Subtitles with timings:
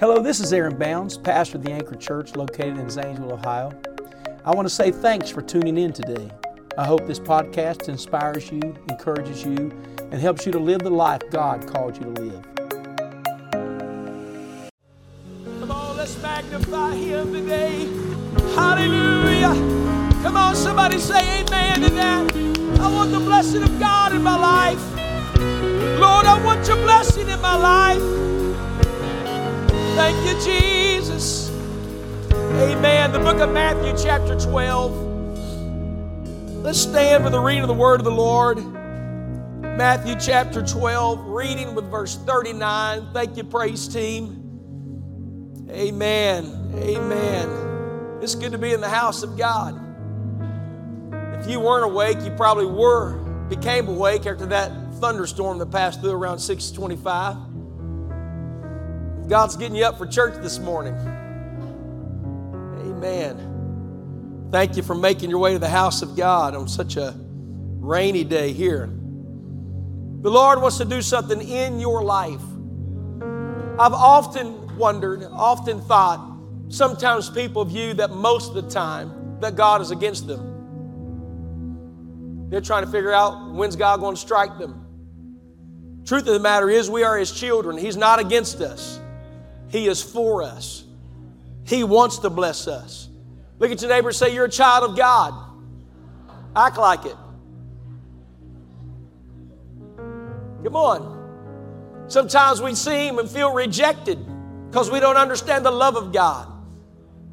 [0.00, 3.72] Hello, this is Aaron Bounds, pastor of the Anchor Church located in Zanesville, Ohio.
[4.44, 6.30] I want to say thanks for tuning in today.
[6.78, 11.22] I hope this podcast inspires you, encourages you, and helps you to live the life
[11.32, 12.44] God called you to live.
[15.58, 17.86] Come on, let's magnify Him today.
[18.54, 19.52] Hallelujah.
[20.22, 22.36] Come on, somebody say amen to that.
[22.78, 24.80] I want the blessing of God in my life.
[25.98, 28.37] Lord, I want your blessing in my life.
[29.98, 31.50] Thank you, Jesus.
[32.30, 33.10] Amen.
[33.10, 36.62] The book of Matthew, chapter 12.
[36.62, 38.58] Let's stand for the reading of the word of the Lord.
[39.60, 43.08] Matthew chapter 12, reading with verse 39.
[43.12, 45.66] Thank you, praise team.
[45.68, 46.70] Amen.
[46.76, 48.20] Amen.
[48.22, 49.74] It's good to be in the house of God.
[51.40, 53.16] If you weren't awake, you probably were,
[53.48, 57.47] became awake after that thunderstorm that passed through around 625.
[59.28, 60.94] God's getting you up for church this morning.
[62.80, 64.48] Amen.
[64.50, 68.24] Thank you for making your way to the house of God on such a rainy
[68.24, 68.86] day here.
[68.86, 72.40] The Lord wants to do something in your life.
[73.78, 76.36] I've often wondered, often thought,
[76.68, 80.54] sometimes people view that most of the time that God is against them.
[82.48, 84.86] They're trying to figure out when's God going to strike them.
[86.06, 87.76] Truth of the matter is, we are His children.
[87.76, 88.98] He's not against us.
[89.68, 90.84] He is for us.
[91.64, 93.08] He wants to bless us.
[93.58, 95.34] Look at your neighbor say, You're a child of God.
[96.56, 97.16] Act like it.
[100.64, 102.06] Come on.
[102.08, 104.18] Sometimes we seem and feel rejected
[104.68, 106.50] because we don't understand the love of God,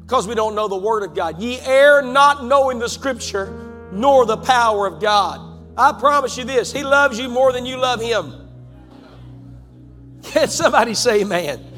[0.02, 1.40] because we don't know the Word of God.
[1.40, 5.40] Ye err not knowing the Scripture nor the power of God.
[5.78, 8.34] I promise you this He loves you more than you love Him.
[10.22, 11.72] Can somebody say amen?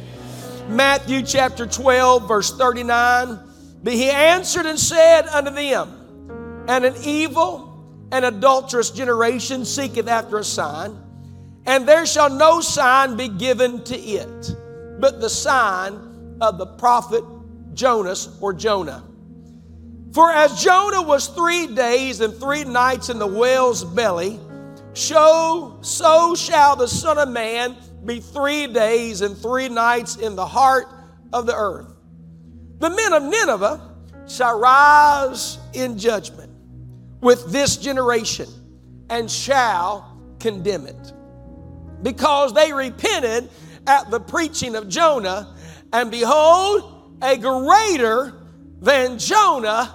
[0.69, 3.39] Matthew chapter 12, verse 39.
[3.83, 7.69] But he answered and said unto them, And an evil
[8.13, 10.97] and adulterous generation seeketh after a sign,
[11.67, 14.55] and there shall no sign be given to it,
[15.01, 17.25] but the sign of the prophet
[17.75, 19.05] Jonas or Jonah.
[20.13, 24.41] For as Jonah was three days and three nights in the whale's belly,
[24.95, 30.47] so, so shall the Son of Man be three days and three nights in the
[30.47, 30.87] heart
[31.33, 31.93] of the earth.
[32.79, 33.95] The men of Nineveh
[34.27, 36.53] shall rise in judgment
[37.21, 38.49] with this generation
[39.11, 41.13] and shall condemn it.
[42.03, 43.51] Because they repented
[43.87, 45.57] at the preaching of Jonah,
[45.93, 48.35] and behold, a greater
[48.81, 49.95] than Jonah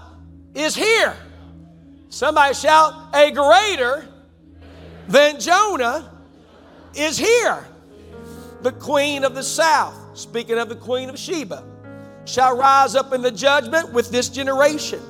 [0.54, 1.16] is here.
[2.10, 4.08] Somebody shout, a greater
[5.08, 6.12] than Jonah
[6.96, 7.66] is here
[8.64, 11.64] the queen of the south, speaking of the queen of Sheba,
[12.26, 15.02] shall rise up in the judgment with this generation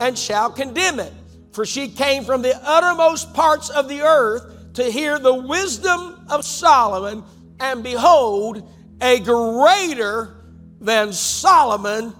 [0.00, 1.12] and shall condemn it.
[1.52, 6.44] For she came from the uttermost parts of the earth to hear the wisdom of
[6.44, 7.24] Solomon,
[7.60, 8.68] and behold,
[9.00, 10.44] a greater
[10.80, 12.14] than Solomon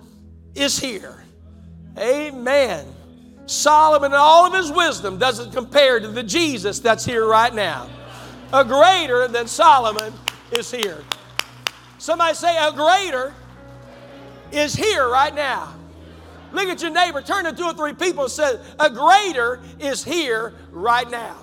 [0.55, 1.25] is here.
[1.99, 2.87] Amen.
[3.47, 7.89] Solomon, all of his wisdom, doesn't compare to the Jesus that's here right now.
[8.53, 10.12] A greater than Solomon
[10.53, 11.03] is here.
[11.98, 13.34] Somebody say, a greater
[14.53, 15.75] is here right now.
[16.53, 20.03] Look at your neighbor, turn to two or three people and say, a greater is
[20.03, 21.36] here right now.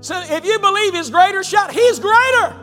[0.00, 2.56] So if you believe he's greater, shout, he's greater.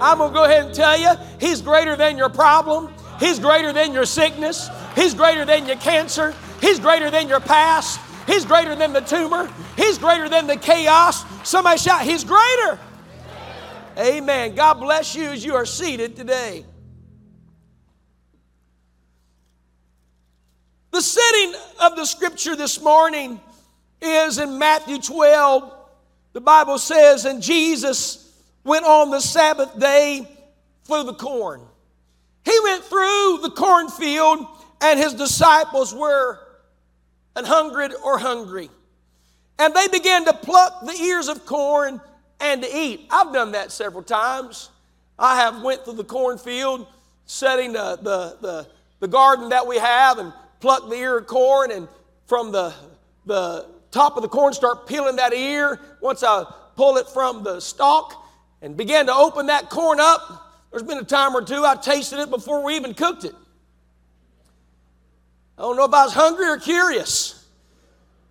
[0.00, 2.92] I'm going to go ahead and tell you, he's greater than your problem.
[3.18, 4.68] He's greater than your sickness.
[4.94, 6.34] He's greater than your cancer.
[6.60, 8.00] He's greater than your past.
[8.26, 9.50] He's greater than the tumor.
[9.76, 11.24] He's greater than the chaos.
[11.48, 12.78] Somebody shout, He's greater.
[13.98, 14.54] Amen.
[14.54, 16.64] God bless you as you are seated today.
[20.92, 23.40] The setting of the scripture this morning
[24.00, 25.72] is in Matthew 12.
[26.32, 28.30] The Bible says, And Jesus
[28.64, 30.28] went on the Sabbath day
[30.84, 31.62] through the corn.
[32.44, 34.46] He went through the cornfield,
[34.80, 36.40] and his disciples were
[37.36, 38.70] an hungered or hungry.
[39.58, 42.00] And they began to pluck the ears of corn
[42.40, 43.06] and to eat.
[43.10, 44.70] I've done that several times.
[45.18, 46.86] I have went through the cornfield,
[47.26, 48.66] setting the, the, the,
[49.00, 51.88] the garden that we have and pluck the ear of corn and
[52.26, 52.74] from the,
[53.26, 55.78] the top of the corn start peeling that ear.
[56.00, 56.44] Once I
[56.76, 58.14] pull it from the stalk
[58.62, 62.18] and began to open that corn up, there's been a time or two I tasted
[62.18, 63.34] it before we even cooked it.
[65.62, 67.46] I don't know if I was hungry or curious.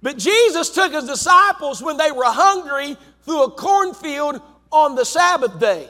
[0.01, 5.57] But Jesus took his disciples when they were hungry through a cornfield on the Sabbath
[5.57, 5.87] day.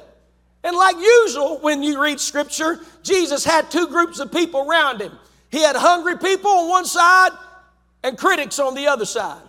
[0.64, 5.18] And like usual, when you read scripture, Jesus had two groups of people around him.
[5.50, 7.32] He had hungry people on one side
[8.04, 9.42] and critics on the other side.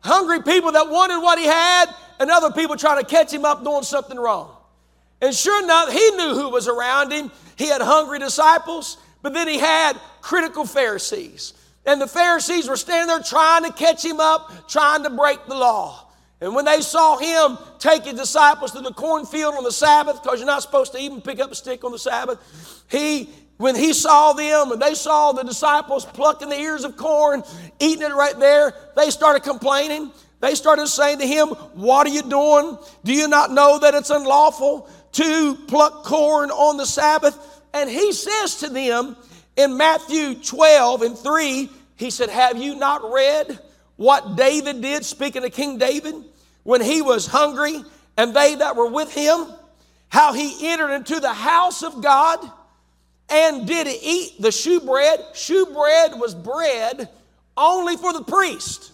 [0.00, 1.86] Hungry people that wanted what he had,
[2.18, 4.50] and other people trying to catch him up doing something wrong.
[5.20, 7.30] And sure enough, he knew who was around him.
[7.56, 11.54] He had hungry disciples, but then he had critical Pharisees.
[11.84, 15.54] And the Pharisees were standing there trying to catch him up, trying to break the
[15.54, 16.08] law.
[16.40, 20.40] And when they saw him take his disciples to the cornfield on the Sabbath, because
[20.40, 23.28] you're not supposed to even pick up a stick on the Sabbath, he,
[23.58, 27.44] when he saw them and they saw the disciples plucking the ears of corn,
[27.78, 30.10] eating it right there, they started complaining.
[30.40, 32.76] They started saying to him, What are you doing?
[33.04, 37.51] Do you not know that it's unlawful to pluck corn on the Sabbath?
[37.74, 39.16] And he says to them
[39.56, 43.58] in Matthew 12 and 3, he said, Have you not read
[43.96, 46.14] what David did, speaking of King David?
[46.64, 47.82] when he was hungry
[48.16, 49.46] and they that were with him,
[50.08, 52.38] how he entered into the house of God
[53.28, 55.20] and did eat the shewbread.
[55.34, 57.08] Shewbread was bread
[57.56, 58.92] only for the priest.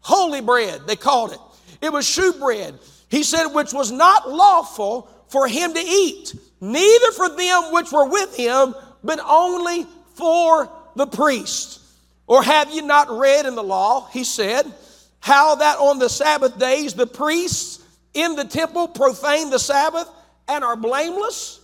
[0.00, 1.38] Holy bread, they called it.
[1.82, 2.78] It was shewbread.
[3.08, 8.08] He said, which was not lawful for him to eat, neither for them which were
[8.08, 11.80] with him, but only for the priest.
[12.26, 14.66] Or have you not read in the law, he said,
[15.20, 20.08] how that on the Sabbath days the priests in the temple profane the Sabbath
[20.48, 21.60] and are blameless.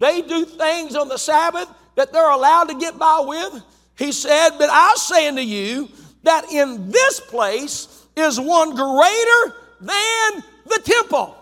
[0.00, 3.62] They do things on the Sabbath that they're allowed to get by with.
[3.96, 5.88] He said, But I say unto you
[6.24, 11.36] that in this place is one greater than the temple.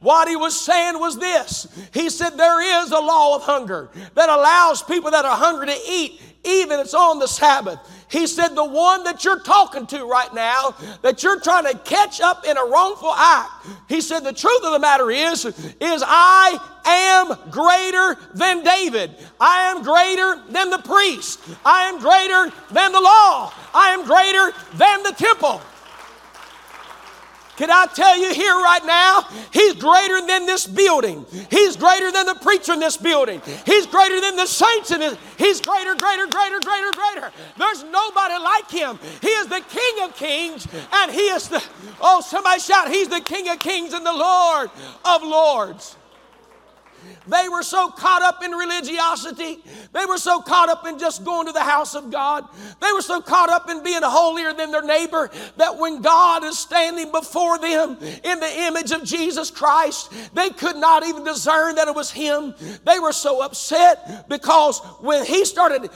[0.00, 4.28] What he was saying was this He said, There is a law of hunger that
[4.28, 7.80] allows people that are hungry to eat, even it's on the Sabbath.
[8.10, 12.20] He said, The one that you're talking to right now, that you're trying to catch
[12.20, 13.50] up in a wrongful act,
[13.88, 19.16] he said, The truth of the matter is, is I am greater than David.
[19.40, 21.40] I am greater than the priest.
[21.64, 23.52] I am greater than the law.
[23.74, 25.60] I am greater than the temple.
[27.56, 29.22] Can I tell you here right now?
[29.52, 31.24] He's greater than this building.
[31.50, 33.40] He's greater than the preacher in this building.
[33.64, 35.16] He's greater than the saints in this.
[35.38, 37.32] He's greater, greater, greater, greater, greater.
[37.58, 38.98] There's nobody like him.
[39.22, 41.62] He is the King of kings and he is the,
[42.00, 44.70] oh, somebody shout, He's the King of kings and the Lord
[45.04, 45.96] of lords.
[47.26, 49.58] They were so caught up in religiosity.
[49.92, 52.44] They were so caught up in just going to the house of God.
[52.80, 56.58] They were so caught up in being holier than their neighbor that when God is
[56.58, 61.88] standing before them in the image of Jesus Christ, they could not even discern that
[61.88, 62.54] it was Him.
[62.84, 65.90] They were so upset because when He started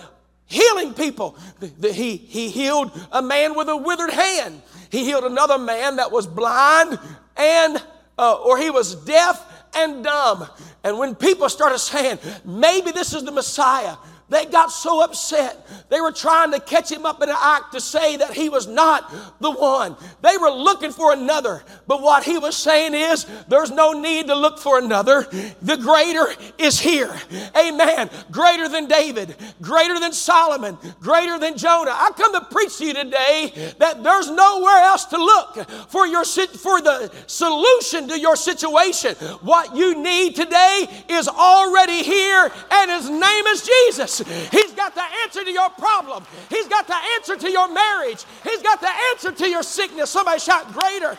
[0.47, 1.37] healing people,
[1.81, 4.63] He, he healed a man with a withered hand.
[4.91, 6.99] He healed another man that was blind
[7.37, 7.83] and,
[8.19, 10.49] uh, or he was deaf and dumb.
[10.85, 13.97] And when people started saying, maybe this is the Messiah,
[14.31, 15.67] they got so upset.
[15.89, 18.67] They were trying to catch him up in an act to say that he was
[18.67, 19.97] not the one.
[20.23, 21.63] They were looking for another.
[21.87, 25.23] But what he was saying is, there's no need to look for another.
[25.63, 26.27] The greater
[26.59, 27.13] is here.
[27.57, 28.09] Amen.
[28.31, 31.91] Greater than David, greater than Solomon, greater than Jonah.
[31.93, 36.25] I come to preach to you today that there's nowhere else to look for your
[36.25, 39.15] for the solution to your situation.
[39.43, 44.20] What you need today is already here, and his name is Jesus.
[44.51, 46.25] He's got the answer to your problem.
[46.49, 48.25] He's got the answer to your marriage.
[48.45, 50.11] He's got the answer to your sickness.
[50.11, 51.19] Somebody shout greater.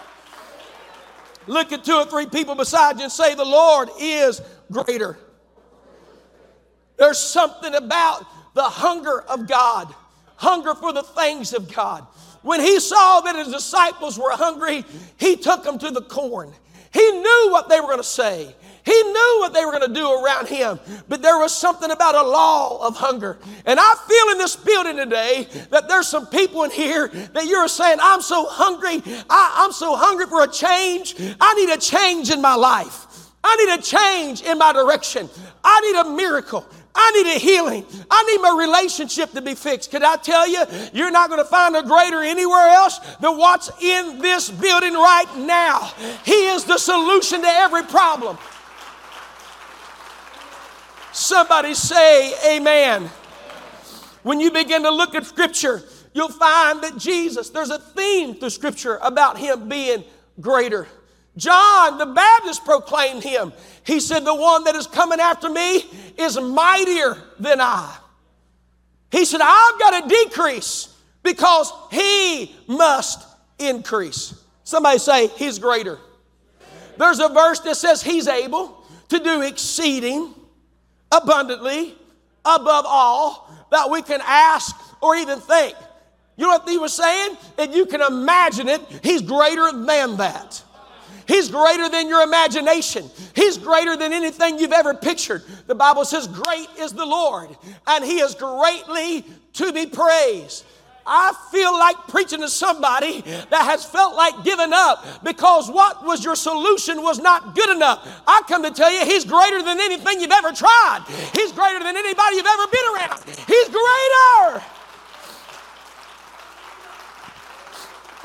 [1.48, 4.42] Look at two or three people beside you and say, The Lord is
[4.72, 5.18] greater.
[6.98, 9.94] There's something about the hunger of God,
[10.36, 12.06] hunger for the things of God.
[12.44, 14.86] When he saw that his disciples were hungry,
[15.18, 16.52] he took them to the corn.
[16.94, 18.56] He knew what they were going to say.
[18.84, 22.16] He knew what they were going to do around him, but there was something about
[22.16, 23.38] a law of hunger.
[23.66, 27.68] And I feel in this building today that there's some people in here that you're
[27.68, 29.02] saying, I'm so hungry.
[29.30, 31.16] I, am so hungry for a change.
[31.40, 33.08] I need a change in my life.
[33.44, 35.30] I need a change in my direction.
[35.64, 36.66] I need a miracle.
[36.94, 37.86] I need a healing.
[38.10, 39.92] I need my relationship to be fixed.
[39.92, 43.72] Could I tell you, you're not going to find a greater anywhere else than what's
[43.82, 45.92] in this building right now.
[46.26, 48.38] He is the solution to every problem.
[51.12, 53.10] Somebody say, Amen.
[54.24, 58.52] When you begin to look at Scripture, you'll find that Jesus, there's a theme through
[58.52, 60.04] Scripture about Him being
[60.40, 60.88] greater.
[61.38, 63.54] John the Baptist proclaimed Him.
[63.86, 65.84] He said, The one that is coming after me
[66.18, 67.98] is mightier than I.
[69.12, 73.26] He said, I've got to decrease because He must
[73.60, 74.34] increase.
[74.64, 75.98] Somebody say, He's greater.
[76.98, 80.36] There's a verse that says He's able to do exceeding
[81.12, 81.96] abundantly
[82.46, 85.76] above all that we can ask or even think.
[86.38, 87.38] You know what he was saying?
[87.58, 90.64] If you can imagine it, He's greater than that.
[91.28, 93.10] He's greater than your imagination.
[93.36, 95.44] He's greater than anything you've ever pictured.
[95.68, 97.50] The Bible says, Great is the Lord,
[97.88, 100.66] and He is greatly to be praised.
[101.06, 106.24] I feel like preaching to somebody that has felt like giving up because what was
[106.24, 108.08] your solution was not good enough.
[108.28, 111.04] I come to tell you, He's greater than anything you've ever tried,
[111.34, 113.24] He's greater than anybody you've ever been around.
[113.48, 114.64] He's greater.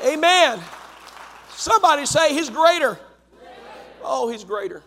[0.05, 0.59] Amen.
[1.49, 2.99] Somebody say, He's greater.
[4.03, 4.83] Oh, He's greater.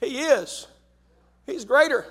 [0.00, 0.66] He is.
[1.46, 2.04] He's greater.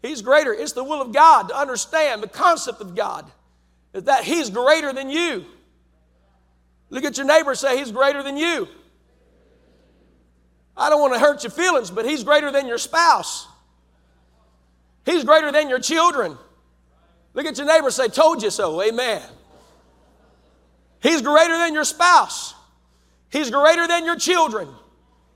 [0.00, 0.52] He's greater.
[0.52, 3.30] It's the will of God to understand the concept of God
[3.94, 5.46] is that He's greater than you.
[6.90, 8.68] Look at your neighbor say, He's greater than you.
[10.76, 13.46] I don't want to hurt your feelings, but He's greater than your spouse.
[15.06, 16.36] He's greater than your children.
[17.32, 18.82] Look at your neighbor say, Told you so.
[18.82, 19.22] Amen.
[21.00, 22.54] He's greater than your spouse.
[23.30, 24.68] He's greater than your children.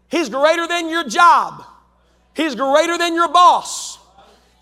[0.09, 1.63] He's greater than your job.
[2.35, 3.99] He's greater than your boss.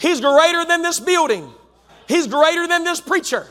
[0.00, 1.50] He's greater than this building.
[2.08, 3.46] He's greater than this preacher.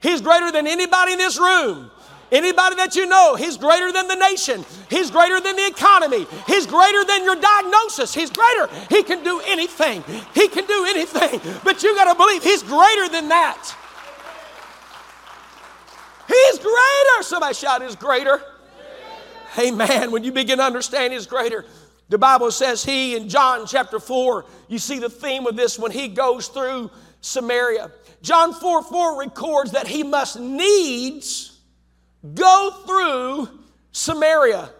[0.00, 1.90] He's greater than anybody in this room.
[2.30, 4.64] Anybody that you know, He's greater than the nation.
[4.90, 6.26] He's greater than the economy.
[6.46, 8.12] He's greater than your diagnosis.
[8.12, 8.68] He's greater.
[8.90, 10.04] He can do anything.
[10.34, 11.40] He can do anything.
[11.64, 13.74] But you got to believe He's greater than that.
[16.26, 17.22] He's greater.
[17.22, 18.42] Somebody shout, He's greater.
[19.58, 20.10] Amen.
[20.10, 21.64] When you begin to understand He's greater,
[22.10, 25.92] the Bible says He in John chapter 4, you see the theme of this when
[25.92, 26.90] He goes through
[27.22, 27.90] Samaria.
[28.22, 31.58] John 4 4 records that He must needs
[32.34, 33.48] go through
[33.92, 34.70] Samaria.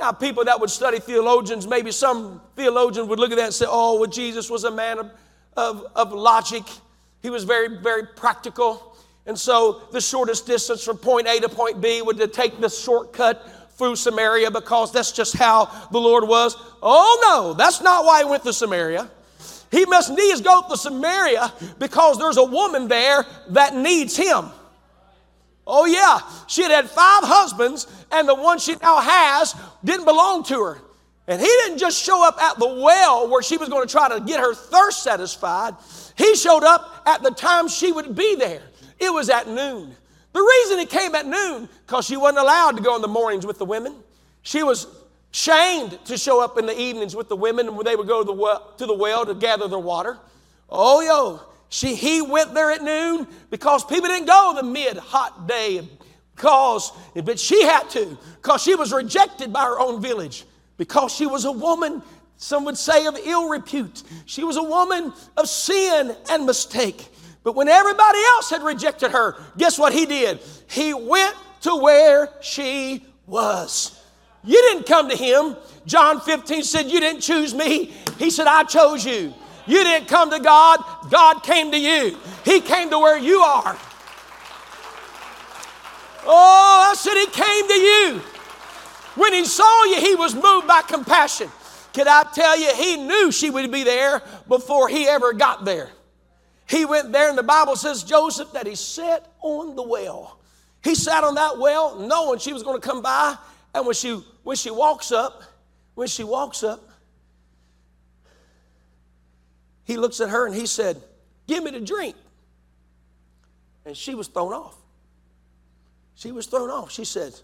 [0.00, 3.66] Now, people that would study theologians, maybe some theologian would look at that and say,
[3.68, 5.10] oh, well, Jesus was a man of,
[5.56, 6.62] of, of logic.
[7.20, 8.96] He was very, very practical.
[9.26, 12.68] And so the shortest distance from point A to point B would to take the
[12.68, 16.56] shortcut through Samaria because that's just how the Lord was.
[16.80, 19.10] Oh no, that's not why he went to Samaria.
[19.70, 24.46] He must needs go to Samaria because there's a woman there that needs him.
[25.66, 26.20] Oh, yeah.
[26.46, 30.78] She had had five husbands, and the one she now has didn't belong to her.
[31.26, 34.08] And he didn't just show up at the well where she was going to try
[34.08, 35.74] to get her thirst satisfied.
[36.16, 38.62] He showed up at the time she would be there.
[38.98, 39.94] It was at noon.
[40.32, 43.44] The reason he came at noon, because she wasn't allowed to go in the mornings
[43.44, 43.94] with the women.
[44.40, 44.86] She was
[45.30, 48.26] shamed to show up in the evenings with the women when they would go to
[48.26, 50.18] the well, to, the well to gather their water.
[50.70, 55.46] Oh, yo, she, he went there at noon because people didn't go the mid hot
[55.46, 55.86] day
[56.34, 60.44] because, but she had to because she was rejected by her own village
[60.76, 62.02] because she was a woman,
[62.36, 64.02] some would say, of ill repute.
[64.24, 67.08] She was a woman of sin and mistake.
[67.42, 70.40] But when everybody else had rejected her, guess what he did?
[70.68, 73.97] He went to where she was.
[74.44, 75.56] You didn't come to him.
[75.86, 77.86] John 15 said, You didn't choose me.
[78.18, 79.34] He said, I chose you.
[79.66, 82.16] You didn't come to God, God came to you.
[82.44, 83.76] He came to where you are.
[86.24, 88.22] Oh, I said, He came to you.
[89.14, 91.50] When He saw you, He was moved by compassion.
[91.92, 95.90] Could I tell you, He knew she would be there before He ever got there.
[96.68, 100.38] He went there, and the Bible says, Joseph, that he sat on the well.
[100.84, 103.36] He sat on that well knowing she was going to come by.
[103.74, 105.42] And when she, when she walks up,
[105.94, 106.88] when she walks up,
[109.84, 111.02] he looks at her and he said,
[111.46, 112.14] Give me the drink.
[113.86, 114.76] And she was thrown off.
[116.14, 116.90] She was thrown off.
[116.90, 117.34] She said,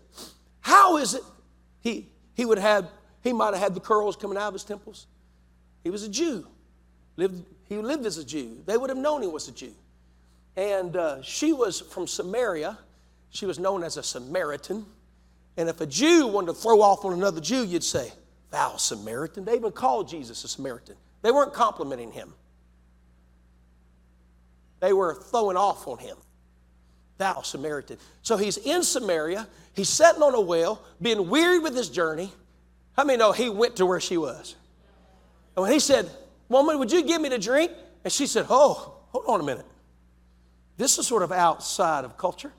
[0.60, 1.22] How is it?
[1.80, 2.88] He, he would have,
[3.22, 5.06] he might have had the curls coming out of his temples.
[5.82, 6.46] He was a Jew.
[7.16, 8.58] Lived he lived as a Jew.
[8.66, 9.72] They would have known he was a Jew.
[10.56, 12.78] And uh, she was from Samaria.
[13.30, 14.86] She was known as a Samaritan.
[15.56, 18.12] And if a Jew wanted to throw off on another Jew, you'd say,
[18.50, 19.44] Thou Samaritan.
[19.44, 20.96] They even called Jesus a Samaritan.
[21.22, 22.34] They weren't complimenting him,
[24.80, 26.16] they were throwing off on him.
[27.16, 27.98] Thou Samaritan.
[28.22, 29.46] So he's in Samaria.
[29.72, 32.32] He's sitting on a well, being wearied with his journey.
[32.96, 34.56] How many know he went to where she was?
[35.56, 36.10] And when he said,
[36.48, 37.70] Woman, would you give me the drink?
[38.02, 39.66] And she said, Oh, hold on a minute.
[40.76, 42.52] This is sort of outside of culture.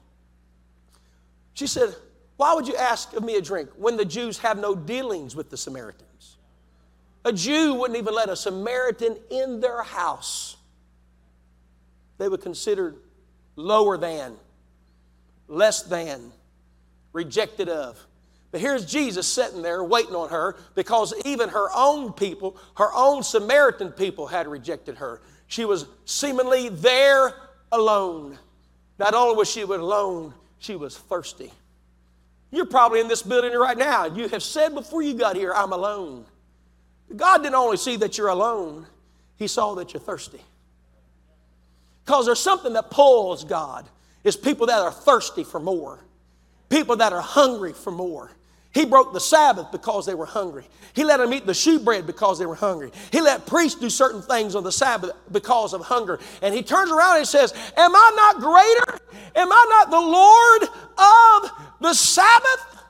[1.54, 1.96] She said,
[2.38, 5.50] Why would you ask of me a drink when the Jews have no dealings with
[5.50, 6.38] the Samaritans?
[7.24, 10.58] A Jew wouldn't even let a Samaritan in their house.
[12.18, 12.98] They were considered
[13.56, 14.36] lower than,
[15.48, 16.32] less than,
[17.14, 18.06] rejected of.
[18.52, 23.24] But here's Jesus sitting there waiting on her because even her own people, her own
[23.24, 25.22] Samaritan people, had rejected her.
[25.48, 27.34] She was seemingly there
[27.72, 28.38] alone.
[29.00, 31.52] Not only was she alone, she was thirsty.
[32.52, 34.06] You're probably in this building right now.
[34.06, 36.26] You have said before you got here, I'm alone.
[37.16, 38.86] God didn't only see that you're alone,
[39.36, 40.42] He saw that you're thirsty.
[42.06, 43.88] Because there's something that pulls God
[44.24, 46.00] is people that are thirsty for more,
[46.70, 48.32] people that are hungry for more.
[48.76, 50.68] He broke the Sabbath because they were hungry.
[50.94, 52.92] He let them eat the shewbread because they were hungry.
[53.10, 56.20] He let priests do certain things on the Sabbath because of hunger.
[56.42, 59.00] And he turns around and says, Am I not greater?
[59.38, 62.84] Am I not the Lord of the Sabbath?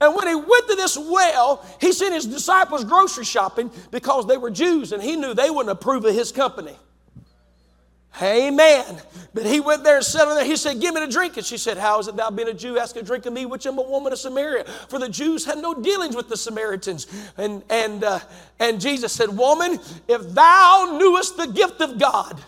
[0.00, 4.38] And when he went to this well, he sent his disciples grocery shopping because they
[4.38, 6.78] were Jews and he knew they wouldn't approve of his company.
[8.20, 9.00] Amen.
[9.32, 10.44] But he went there and sat on there.
[10.44, 11.36] He said, Give me a drink.
[11.36, 13.46] And she said, How is it thou being a Jew asking a drink of me,
[13.46, 14.64] which am a woman of Samaria?
[14.88, 17.06] For the Jews had no dealings with the Samaritans.
[17.36, 18.18] And, and, uh,
[18.58, 22.42] and Jesus said, Woman, if thou knewest the gift of God,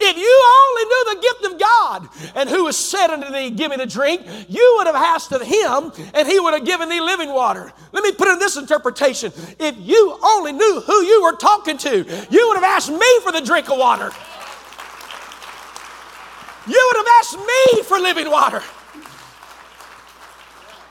[0.00, 3.70] if you only knew the gift of God and who was said unto thee, Give
[3.70, 7.00] me the drink, you would have asked of him and he would have given thee
[7.00, 7.72] living water.
[7.92, 9.32] Let me put in this interpretation.
[9.58, 13.32] If you only knew who you were talking to, you would have asked me for
[13.32, 14.10] the drink of water.
[16.66, 18.62] You would have asked me for living water.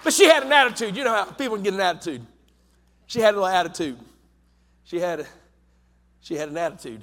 [0.03, 0.95] But she had an attitude.
[0.95, 2.25] You know how people can get an attitude.
[3.07, 3.97] She had a little attitude.
[4.83, 5.25] She had, a,
[6.21, 7.01] she had an attitude.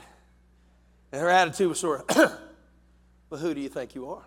[1.12, 2.17] And her attitude was sort of,
[3.31, 4.23] well, who do you think you are?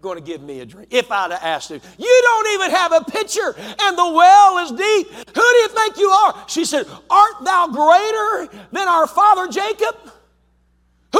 [0.00, 0.88] Going to give me a drink.
[0.90, 4.70] If I'd have asked you, you don't even have a pitcher and the well is
[4.72, 5.12] deep.
[5.12, 6.44] Who do you think you are?
[6.48, 9.96] She said, Art thou greater than our father Jacob?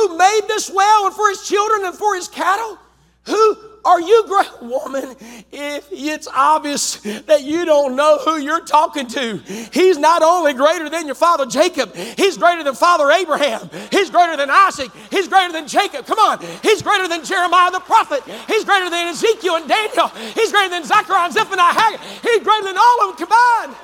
[0.09, 2.79] Who made this well and for his children and for his cattle?
[3.27, 5.17] Who are you, great woman?
[5.53, 9.37] If it's obvious that you don't know who you're talking to,
[9.73, 14.37] he's not only greater than your father Jacob, he's greater than Father Abraham, he's greater
[14.37, 16.07] than Isaac, he's greater than Jacob.
[16.07, 20.51] Come on, he's greater than Jeremiah the prophet, he's greater than Ezekiel and Daniel, he's
[20.51, 23.77] greater than Zechariah and Zephaniah, he's greater than all of them combined.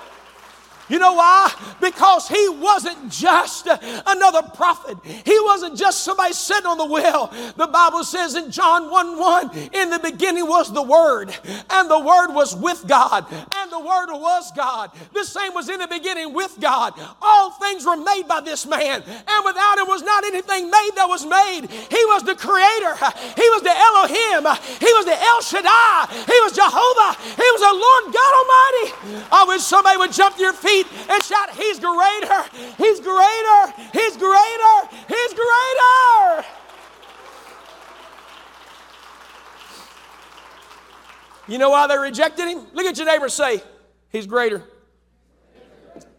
[0.88, 1.53] You know why?
[1.81, 3.66] Because he wasn't just
[4.07, 4.96] another prophet.
[5.05, 7.33] He wasn't just somebody sitting on the well.
[7.57, 11.35] The Bible says in John 1 1, in the beginning was the Word,
[11.70, 14.90] and the Word was with God, and the Word was God.
[15.12, 16.94] The same was in the beginning with God.
[17.20, 21.09] All things were made by this man, and without him was not anything made that
[21.09, 21.68] was made.
[21.68, 22.96] He was the creator,
[23.37, 24.44] he was the Elohim,
[24.81, 29.29] he was the El Shaddai, he was Jehovah, he was the Lord God Almighty.
[29.31, 32.42] I wish somebody would jump to your feet feet and shout, He's greater,
[32.76, 36.44] He's greater, He's greater, He's greater.
[41.48, 42.66] You know why they rejected him?
[42.74, 43.62] Look at your neighbor say,
[44.10, 44.62] He's greater.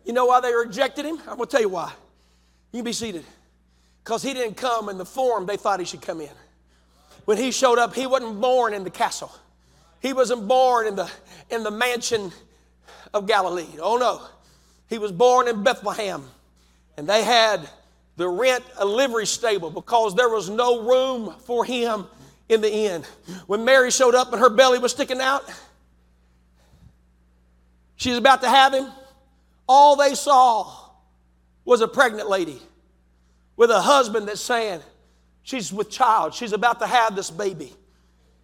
[0.05, 1.19] You know why they rejected him?
[1.27, 1.91] I'm going to tell you why.
[2.71, 3.23] You can be seated.
[4.03, 6.31] Because he didn't come in the form they thought he should come in.
[7.25, 9.31] When he showed up, he wasn't born in the castle.
[9.99, 11.11] He wasn't born in the,
[11.51, 12.31] in the mansion
[13.13, 13.67] of Galilee.
[13.79, 14.21] Oh no.
[14.89, 16.23] He was born in Bethlehem,
[16.97, 17.67] and they had
[18.17, 22.05] to rent a livery stable because there was no room for him
[22.49, 23.03] in the inn.
[23.47, 25.49] When Mary showed up and her belly was sticking out,
[27.95, 28.87] she's about to have him.
[29.67, 30.69] All they saw
[31.63, 32.59] was a pregnant lady
[33.55, 34.81] with a husband that's saying,
[35.43, 37.73] She's with child, she's about to have this baby.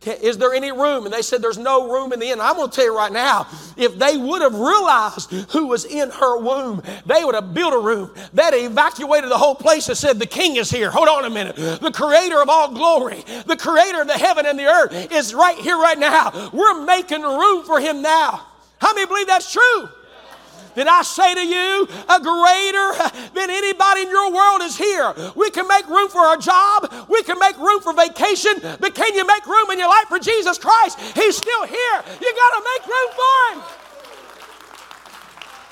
[0.05, 1.05] Is there any room?
[1.05, 2.39] And they said, There's no room in the inn.
[2.39, 6.11] I'm going to tell you right now, if they would have realized who was in
[6.11, 8.11] her womb, they would have built a room.
[8.33, 10.91] That evacuated the whole place and said, The king is here.
[10.91, 11.55] Hold on a minute.
[11.55, 15.57] The creator of all glory, the creator of the heaven and the earth is right
[15.57, 16.51] here, right now.
[16.53, 18.45] We're making room for him now.
[18.79, 19.89] How many believe that's true?
[20.75, 25.13] Did I say to you, a greater uh, than anybody in your world is here?
[25.35, 29.15] We can make room for our job, we can make room for vacation, but can
[29.15, 30.99] you make room in your life for Jesus Christ?
[31.15, 31.97] He's still here.
[32.21, 33.63] You got to make room for Him.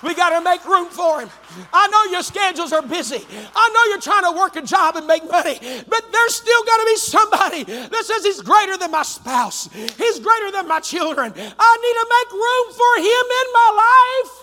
[0.03, 1.29] We got to make room for him.
[1.71, 3.25] I know your schedules are busy.
[3.55, 6.77] I know you're trying to work a job and make money, but there's still got
[6.77, 9.69] to be somebody that says he's greater than my spouse.
[9.71, 11.31] He's greater than my children.
[11.33, 14.42] I need to make room for him in my life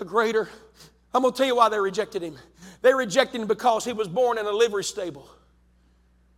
[0.00, 0.48] a greater.
[1.14, 2.38] I'm going to tell you why they rejected him.
[2.80, 5.28] They rejected him because he was born in a livery stable.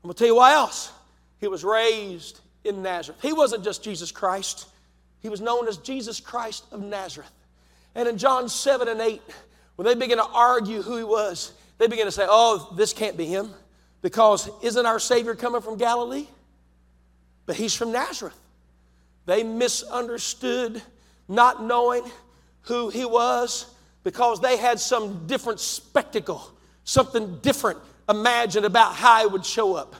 [0.02, 0.92] I'm going to tell you why else.
[1.40, 3.20] He was raised in Nazareth.
[3.22, 4.66] He wasn't just Jesus Christ,
[5.20, 7.30] he was known as Jesus Christ of Nazareth.
[7.94, 9.22] And in John 7 and 8,
[9.76, 13.16] when they begin to argue who he was, they begin to say, oh, this can't
[13.16, 13.50] be him
[14.02, 16.26] because isn't our Savior coming from Galilee?
[17.46, 18.38] But he's from Nazareth.
[19.26, 20.82] They misunderstood,
[21.26, 22.04] not knowing
[22.64, 23.66] who he was,
[24.02, 26.50] because they had some different spectacle,
[26.84, 29.96] something different imagined about how he would show up.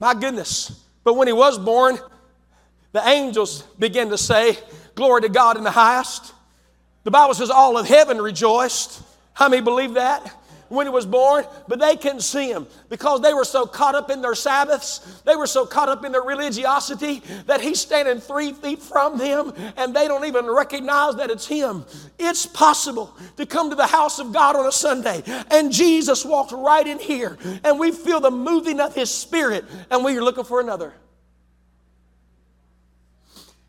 [0.00, 0.84] My goodness.
[1.04, 1.98] But when he was born,
[2.92, 4.58] the angels began to say,
[4.94, 6.34] Glory to God in the highest.
[7.04, 9.02] The Bible says, All of heaven rejoiced.
[9.32, 10.41] How many believe that?
[10.72, 14.10] When he was born, but they couldn't see him because they were so caught up
[14.10, 18.52] in their Sabbaths, they were so caught up in their religiosity that he's standing three
[18.52, 21.84] feet from them and they don't even recognize that it's him.
[22.18, 26.52] It's possible to come to the house of God on a Sunday and Jesus walked
[26.52, 30.44] right in here and we feel the moving of his spirit and we are looking
[30.44, 30.94] for another.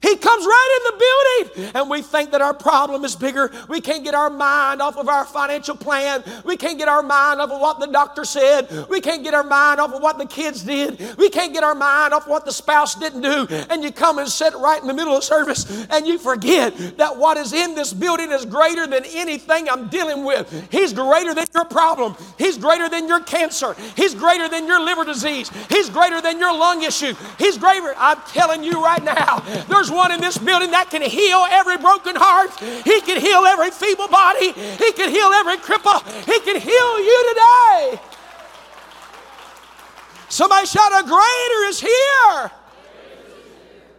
[0.03, 3.49] He comes right in the building, and we think that our problem is bigger.
[3.69, 6.25] We can't get our mind off of our financial plan.
[6.43, 8.89] We can't get our mind off of what the doctor said.
[8.89, 10.99] We can't get our mind off of what the kids did.
[11.17, 13.47] We can't get our mind off of what the spouse didn't do.
[13.69, 17.15] And you come and sit right in the middle of service, and you forget that
[17.15, 20.67] what is in this building is greater than anything I'm dealing with.
[20.69, 22.17] He's greater than your problem.
[22.37, 23.73] He's greater than your cancer.
[23.95, 25.49] He's greater than your liver disease.
[25.69, 27.13] He's greater than your lung issue.
[27.39, 27.93] He's greater.
[27.97, 29.39] I'm telling you right now,
[29.69, 32.51] there's one in this building that can heal every broken heart.
[32.59, 34.51] He can heal every feeble body.
[34.51, 36.01] He can heal every cripple.
[36.25, 38.01] He can heal you today.
[40.29, 42.62] Somebody shout, A greater is here.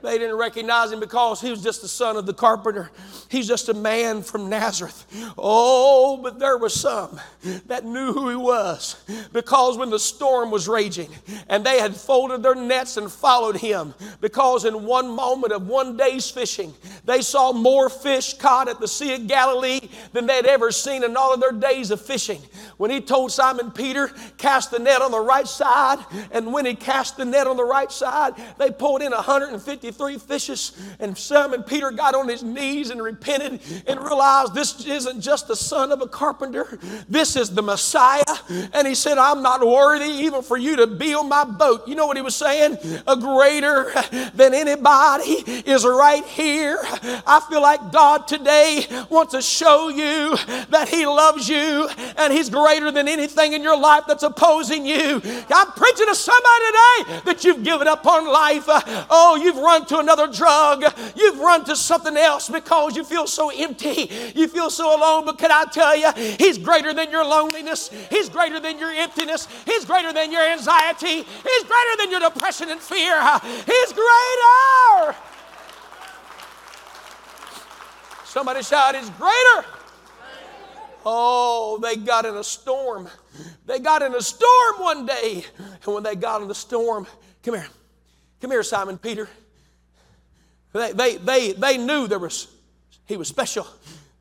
[0.04, 2.90] They didn't recognize him because he was just the son of the carpenter.
[3.30, 5.06] He's just a man from Nazareth.
[5.38, 7.18] Oh, but there were some
[7.66, 11.08] that knew who he was because when the storm was raging
[11.48, 15.96] and they had folded their nets and followed him, because in one moment of one
[15.96, 16.74] day's fishing,
[17.06, 19.80] they saw more fish caught at the Sea of Galilee
[20.12, 22.42] than they had ever seen in all of their days of fishing.
[22.76, 25.98] When he told Simon Peter, cast the net on the right side,
[26.30, 29.14] and when he cast the net on the right side, they pulled in
[29.98, 35.20] 153 fishes, and Simon Peter got on his knees and repented and realized this isn't
[35.20, 36.78] just the son of a carpenter,
[37.08, 38.22] this is the Messiah.
[38.72, 41.86] And he said, I'm not worthy even for you to be on my boat.
[41.86, 42.78] You know what he was saying?
[43.06, 43.92] A greater
[44.34, 46.78] than anybody is right here.
[46.82, 50.36] I feel like God today wants to show you
[50.70, 55.20] that he loves you and he's greater than anything in your life that's opposing you.
[55.50, 58.68] I'm preaching to somebody today that you've given up on life.
[58.68, 58.80] Uh,
[59.10, 60.84] oh, you've run to another drug.
[61.16, 64.10] You've run to something else because you feel so empty.
[64.34, 65.24] You feel so alone.
[65.26, 67.90] But can I tell you, He's greater than your loneliness.
[68.10, 69.48] He's greater than your emptiness.
[69.64, 71.22] He's greater than your anxiety.
[71.22, 73.20] He's greater than your depression and fear.
[73.66, 75.16] He's greater.
[78.24, 79.64] Somebody shout, He's greater.
[81.06, 83.08] Oh, they got in a storm.
[83.66, 85.44] They got in a storm one day.
[85.58, 87.06] And when they got in the storm,
[87.42, 87.68] come here.
[88.40, 89.28] Come here, Simon Peter.
[90.74, 92.48] They, they, they, they knew there was
[93.06, 93.66] he was special.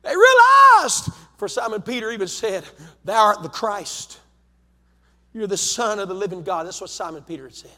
[0.02, 2.64] They realized, for Simon Peter even said,
[3.04, 4.20] Thou art the Christ.
[5.32, 6.66] You're the Son of the living God.
[6.66, 7.70] That's what Simon Peter had said.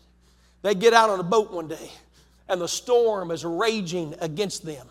[0.62, 1.91] They get out on a boat one day,
[2.49, 4.87] and the storm is raging against them.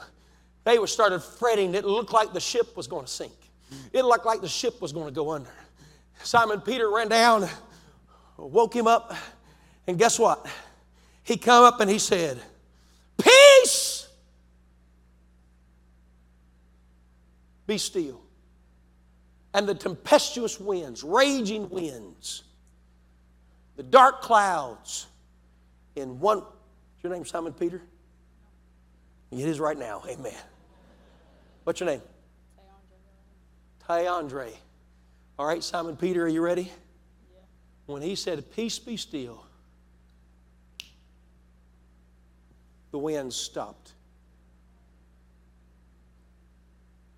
[0.63, 1.76] They were started fretting.
[1.76, 3.34] It looked like the ship was going to sink.
[3.91, 5.52] It looked like the ship was going to go under.
[6.24, 7.48] Simon Peter ran down,
[8.38, 9.13] woke him up,
[9.86, 10.48] and guess what?
[11.24, 12.39] He come up and he said,
[13.65, 14.08] Peace!
[17.65, 18.21] Be still.
[19.54, 22.43] And the tempestuous winds, raging winds,
[23.75, 25.08] the dark clouds,
[25.95, 26.43] in one.
[27.01, 27.82] Your name Simon Peter?
[29.32, 30.04] It is right now.
[30.08, 30.34] Amen.
[31.63, 32.01] What's your name?
[33.88, 34.51] Tyandre.
[35.39, 36.71] All right, Simon Peter, are you ready?
[37.86, 39.44] When he said, Peace be still,
[42.95, 43.91] the wind stopped.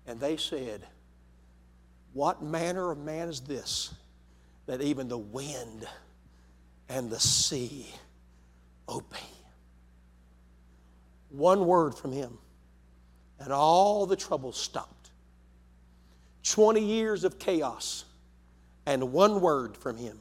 [0.08, 0.82] And they said,
[2.14, 3.94] What manner of man is this
[4.66, 5.86] that even the wind
[6.88, 7.86] and the sea
[8.88, 9.18] obey?
[11.30, 12.36] One word from him,
[13.38, 15.10] and all the trouble stopped.
[16.42, 18.04] 20 years of chaos,
[18.84, 20.18] and one word from him.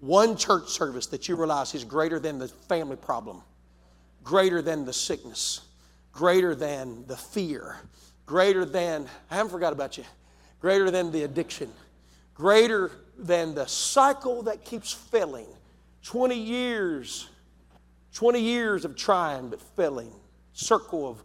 [0.00, 3.42] One church service that you realize is greater than the family problem,
[4.22, 5.60] greater than the sickness,
[6.12, 7.76] greater than the fear,
[8.26, 10.04] greater than, I haven't forgot about you,
[10.60, 11.70] greater than the addiction,
[12.34, 15.46] greater than the cycle that keeps failing.
[16.02, 17.28] 20 years,
[18.14, 20.12] 20 years of trying but failing.
[20.52, 21.22] Circle of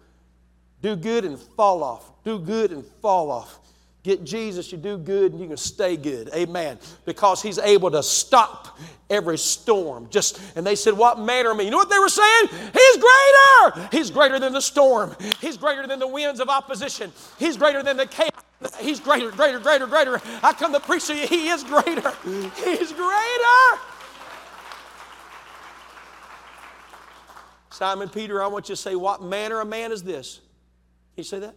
[0.81, 3.59] do good and fall off, do good and fall off.
[4.07, 6.29] Get Jesus, you do good, and you can stay good.
[6.33, 6.79] Amen.
[7.03, 10.07] Because he's able to stop every storm.
[10.09, 11.65] Just and they said, What manner of me?
[11.65, 12.47] You know what they were saying?
[12.47, 13.89] He's greater!
[13.91, 15.13] He's greater than the storm.
[15.41, 17.11] He's greater than the winds of opposition.
[17.37, 18.31] He's greater than the chaos.
[18.79, 20.21] He's greater, greater, greater, greater.
[20.41, 22.13] I come to preach to you, he is greater.
[22.63, 23.81] He's greater.
[27.71, 30.39] Simon Peter, I want you to say, What manner of man is this?
[31.17, 31.55] You say that?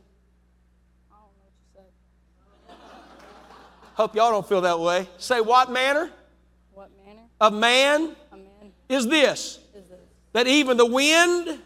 [4.01, 5.07] Hope y'all don't feel that way.
[5.19, 6.11] Say, what manner?
[6.73, 7.21] What manner?
[7.39, 9.59] Of man A man is this?
[9.75, 9.99] is this?
[10.33, 11.59] That even the wind,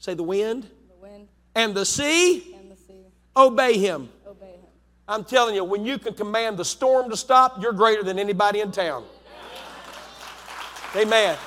[0.00, 3.04] say the wind, The wind and the sea and the sea
[3.36, 4.08] obey him.
[4.26, 4.66] obey him.
[5.06, 8.58] I'm telling you, when you can command the storm to stop, you're greater than anybody
[8.58, 9.04] in town.
[10.96, 11.38] Amen.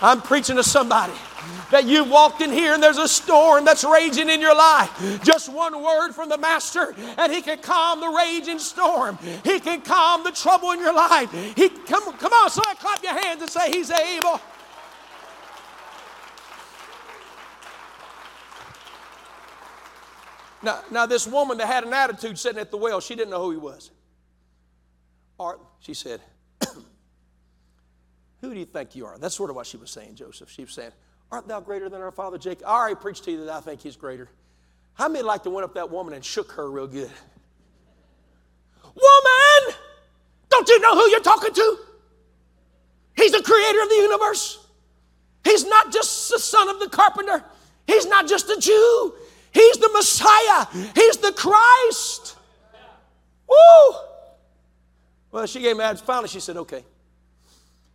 [0.00, 1.12] I'm preaching to somebody
[1.70, 5.22] that you walked in here and there's a storm that's raging in your life.
[5.22, 9.18] Just one word from the Master, and He can calm the raging storm.
[9.44, 11.32] He can calm the trouble in your life.
[11.56, 14.40] He come, come on, somebody clap your hands and say, He's able.
[20.62, 23.42] Now, now, this woman that had an attitude sitting at the well, she didn't know
[23.42, 23.90] who he was.
[25.38, 26.20] Art, she said,
[28.42, 29.16] Who do you think you are?
[29.18, 30.50] That's sort of what she was saying, Joseph.
[30.50, 30.92] She was saying,
[31.32, 32.66] Aren't thou greater than our father Jacob?
[32.66, 34.28] I already preached to you that I think he's greater.
[34.94, 37.10] How many like to went up that woman and shook her real good?
[38.82, 39.76] Woman!
[40.50, 41.76] Don't you know who you're talking to?
[43.16, 44.66] He's the creator of the universe.
[45.44, 47.44] He's not just the son of the carpenter.
[47.86, 49.14] He's not just a Jew.
[49.52, 50.66] He's the Messiah.
[50.94, 52.36] He's the Christ.
[53.48, 53.96] Woo!
[55.32, 55.84] Well, she gave me.
[56.04, 56.84] Finally, she said, okay.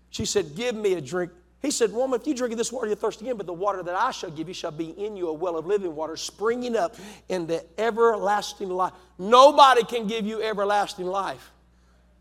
[0.10, 1.32] She said, Give me a drink.
[1.66, 3.82] He said, Woman, if you drink of this water, you'll thirst again, but the water
[3.82, 6.76] that I shall give you shall be in you a well of living water, springing
[6.76, 6.96] up
[7.28, 8.94] into everlasting life.
[9.18, 11.52] Nobody can give you everlasting life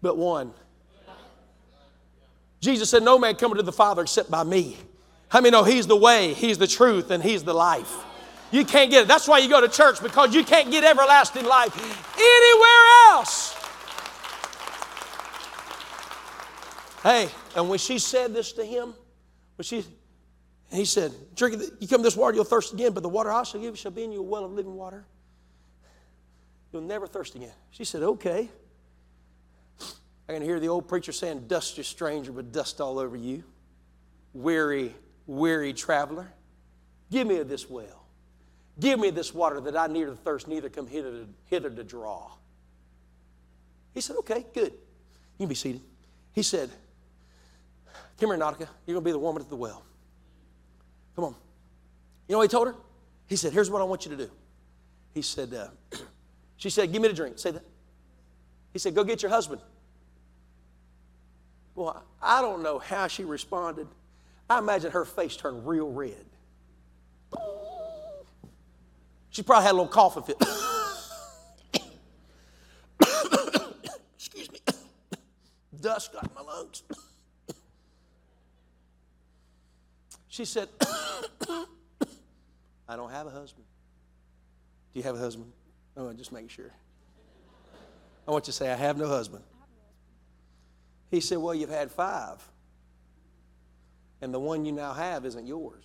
[0.00, 0.52] but one.
[2.60, 4.78] Jesus said, No man cometh to the Father except by me.
[5.28, 7.92] How many know He's the way, He's the truth, and He's the life?
[8.50, 9.08] You can't get it.
[9.08, 11.76] That's why you go to church, because you can't get everlasting life
[12.16, 13.54] anywhere else.
[17.02, 18.94] Hey, and when she said this to him,
[19.56, 19.84] when she,
[20.72, 23.60] he said, Drink, you come this water, you'll thirst again, but the water I shall
[23.60, 25.04] give you shall be in you a well of living water.
[26.72, 27.52] You'll never thirst again.
[27.70, 28.48] She said, Okay.
[30.28, 33.44] I can hear the old preacher saying, Dust your stranger, but dust all over you.
[34.32, 34.94] Weary,
[35.26, 36.32] weary traveler,
[37.10, 38.04] give me of this well.
[38.80, 42.32] Give me this water that I neither thirst, neither come hither to, hither to draw.
[43.92, 44.72] He said, Okay, good.
[45.38, 45.82] You can be seated.
[46.32, 46.70] He said,
[48.20, 48.68] Come here, Nautica.
[48.86, 49.84] You're going to be the woman at the well.
[51.16, 51.34] Come on.
[52.28, 52.74] You know what he told her?
[53.26, 54.30] He said, Here's what I want you to do.
[55.12, 55.68] He said, uh,
[56.56, 57.38] She said, Give me the drink.
[57.38, 57.64] Say that.
[58.72, 59.60] He said, Go get your husband.
[61.74, 63.88] Well, I don't know how she responded.
[64.48, 66.24] I imagine her face turned real red.
[69.30, 70.36] She probably had a little coughing fit.
[74.16, 74.60] Excuse me.
[75.80, 76.84] Dust got in my lungs.
[80.34, 80.68] She said,
[82.88, 83.64] I don't have a husband.
[84.92, 85.52] Do you have a husband?
[85.96, 86.72] Oh, I'm just making sure.
[88.26, 89.44] I want you to say, I have no husband.
[91.08, 92.42] He said, Well, you've had five,
[94.20, 95.84] and the one you now have isn't yours.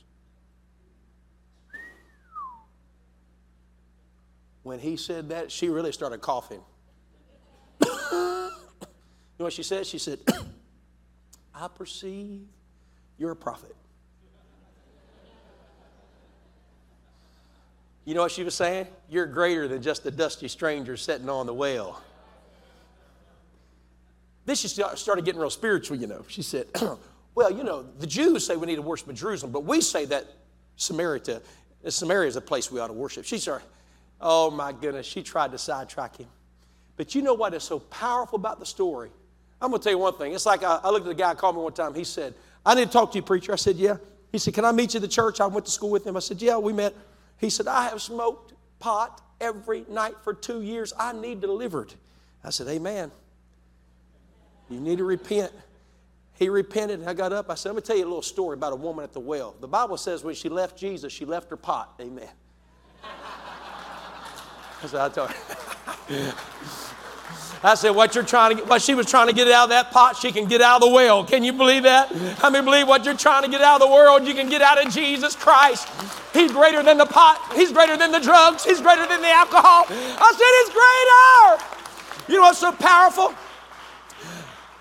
[4.63, 6.63] When he said that, she really started coughing.
[7.83, 8.49] you know
[9.37, 9.85] what she said?
[9.85, 10.17] She said,
[11.53, 12.47] I perceive
[13.19, 13.75] you're a prophet.
[18.09, 18.87] You know what she was saying?
[19.07, 22.01] You're greater than just a dusty stranger sitting on the well.
[24.47, 26.25] Then she started getting real spiritual, you know.
[26.27, 26.65] She said,
[27.35, 30.05] Well, you know, the Jews say we need to worship in Jerusalem, but we say
[30.05, 30.25] that
[30.75, 31.39] Samaria,
[31.87, 33.25] Samaria is a place we ought to worship.
[33.25, 33.67] She started,
[34.19, 36.29] oh my goodness, she tried to sidetrack him.
[36.97, 39.11] But you know what is so powerful about the story?
[39.61, 40.33] I'm going to tell you one thing.
[40.33, 41.93] It's like I, I looked at the guy called me one time.
[41.93, 42.33] He said,
[42.65, 43.53] I need to talk to you, preacher.
[43.53, 43.97] I said, Yeah.
[44.31, 45.39] He said, Can I meet you at the church?
[45.39, 46.17] I went to school with him.
[46.17, 46.95] I said, Yeah, we met.
[47.39, 50.93] He said, I have smoked pot every night for two years.
[50.97, 51.93] I need delivered.
[52.43, 53.11] I said, Amen.
[54.69, 55.51] You need to repent.
[56.35, 57.49] He repented, and I got up.
[57.49, 59.55] I said, Let me tell you a little story about a woman at the well.
[59.59, 61.93] The Bible says when she left Jesus, she left her pot.
[61.99, 62.29] Amen.
[64.81, 66.33] That's what I told her.
[67.61, 69.69] I said, what you're trying to get, what she was trying to get out of
[69.69, 71.25] that pot, she can get out of the well.
[71.25, 72.09] Can you believe that?
[72.41, 74.61] I mean, believe what you're trying to get out of the world, you can get
[74.61, 75.87] out of Jesus Christ?
[76.33, 77.51] He's greater than the pot.
[77.55, 78.63] He's greater than the drugs.
[78.63, 79.85] He's greater than the alcohol.
[79.89, 82.31] I said, He's greater.
[82.31, 83.33] You know what's so powerful?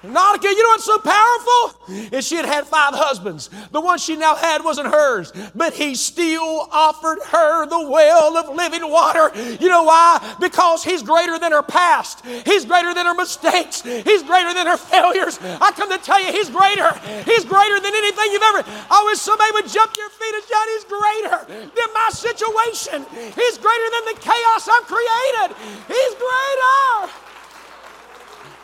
[0.05, 2.17] Nautica, you know what's so powerful?
[2.17, 3.51] Is she had had five husbands.
[3.73, 8.55] The one she now had wasn't hers, but he still offered her the well of
[8.55, 9.33] living water.
[9.59, 10.23] You know why?
[10.39, 12.25] Because he's greater than her past.
[12.47, 13.83] He's greater than her mistakes.
[13.83, 15.39] He's greater than her failures.
[15.43, 16.95] I come to tell you, he's greater.
[17.27, 18.63] He's greater than anything you've ever.
[18.91, 21.39] I wish somebody would jump to your feet and shout, he's greater
[21.75, 23.03] than my situation.
[23.35, 25.59] He's greater than the chaos I've created.
[25.91, 27.28] He's greater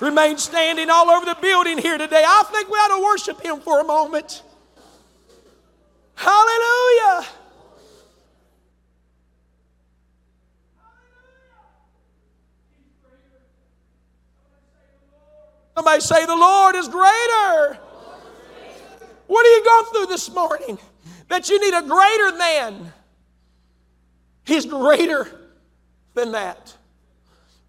[0.05, 2.23] remain standing all over the building here today.
[2.27, 4.43] I think we ought to worship Him for a moment.
[6.15, 7.27] Hallelujah.
[15.75, 17.79] Somebody say, The Lord is greater.
[19.27, 20.79] What are you going through this morning
[21.29, 22.93] that you need a greater than?
[24.45, 25.27] He's greater
[26.13, 26.77] than that.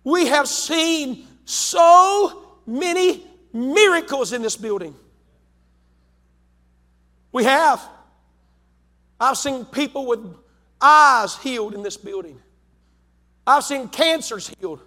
[0.04, 4.96] We have seen so many miracles in this building.
[7.32, 7.82] We have.
[9.20, 10.20] I've seen people with
[10.82, 12.40] eyes healed in this building.
[13.48, 14.82] I've seen cancers healed.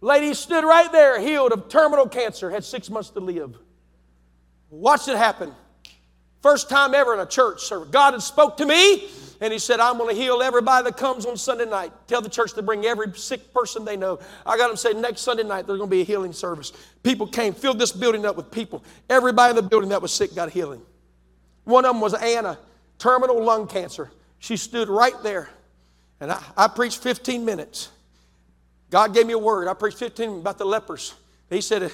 [0.00, 3.56] Lady stood right there, healed of terminal cancer, had six months to live.
[4.70, 5.52] Watched it happen.
[6.40, 7.88] First time ever in a church service.
[7.90, 9.08] God had spoke to me
[9.42, 11.92] and he said, I'm going to heal everybody that comes on Sunday night.
[12.06, 14.20] Tell the church to bring every sick person they know.
[14.46, 16.72] I got them say next Sunday night there's going to be a healing service.
[17.02, 18.84] People came, filled this building up with people.
[19.10, 20.80] Everybody in the building that was sick got healing.
[21.64, 22.56] One of them was Anna,
[22.98, 24.12] terminal lung cancer.
[24.38, 25.50] She stood right there.
[26.20, 27.88] And I, I preached 15 minutes.
[28.90, 29.66] God gave me a word.
[29.66, 31.14] I preached 15 about the lepers.
[31.50, 31.90] He said,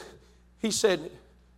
[0.59, 1.11] he said,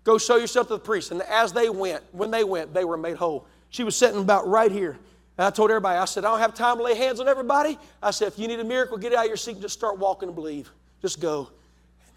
[0.05, 1.11] go show yourself to the priest.
[1.11, 3.49] And as they went, when they went, they were made whole.
[3.71, 4.97] She was sitting about right here.
[5.41, 7.79] And I told everybody, I said, I don't have time to lay hands on everybody.
[8.03, 9.99] I said, if you need a miracle, get out of your seat and just start
[9.99, 10.71] walking and believe.
[11.01, 11.49] Just go.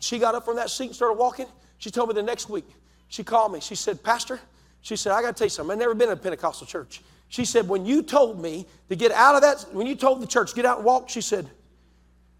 [0.02, 1.46] She got up from that seat and started walking.
[1.78, 2.66] She told me the next week,
[3.08, 3.62] she called me.
[3.62, 4.42] She said, Pastor,
[4.82, 5.72] she said, I got to tell you something.
[5.72, 7.02] I've never been in a Pentecostal church.
[7.30, 10.28] She said, when you told me to get out of that, when you told the
[10.28, 11.48] church, get out and walk, she said,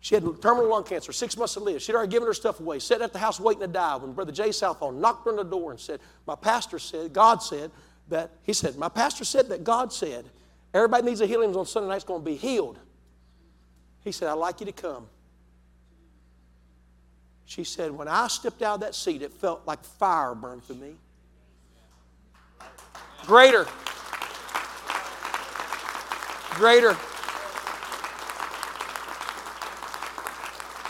[0.02, 1.82] she had terminal lung cancer, six months to live.
[1.82, 4.34] She'd already given her stuff away, sitting at the house waiting to die when Brother
[4.34, 7.72] Jay Southall knocked on the door and said, My pastor said, God said
[8.10, 10.26] that, he said, My pastor said that God said
[10.74, 12.80] Everybody needs a healing on Sunday night's going to be healed.
[14.04, 15.08] He said, I'd like you to come.
[17.46, 20.78] She said, When I stepped out of that seat, it felt like fire burned through
[20.78, 20.96] me.
[23.26, 23.68] Greater.
[26.56, 26.98] Greater.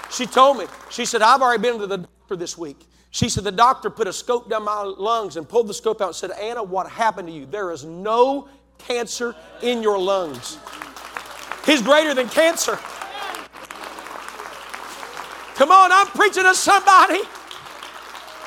[0.10, 2.86] She told me, she said, I've already been to the doctor this week.
[3.10, 6.08] She said, The doctor put a scope down my lungs and pulled the scope out
[6.08, 7.46] and said, Anna, what happened to you?
[7.46, 8.48] There is no
[8.88, 10.58] cancer in your lungs.
[11.65, 12.78] He's greater than cancer.
[15.56, 17.22] Come on, I'm preaching to somebody.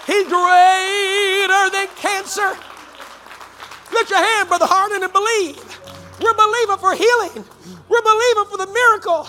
[0.06, 2.56] He's greater than cancer.
[3.92, 5.62] Lift your hand, Brother Hardin, and believe.
[6.20, 7.44] We're believing for healing.
[7.88, 9.28] We're believing for the miracle,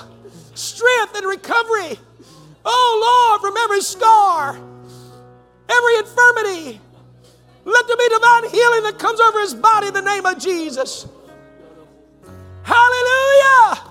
[0.55, 1.99] strength, and recovery.
[2.65, 4.57] Oh, Lord, from every scar,
[5.69, 6.81] every infirmity,
[7.67, 11.05] let there be divine healing that comes over his body in the name of Jesus.
[12.63, 13.83] Hallelujah.